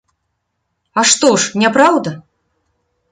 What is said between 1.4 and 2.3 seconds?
ж, няпраўда?